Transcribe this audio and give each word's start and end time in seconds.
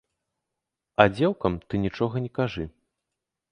А 1.03 1.07
дзеўкам 1.17 1.59
ты 1.67 1.83
нічога 1.85 2.25
не 2.27 2.31
кажы. 2.41 2.63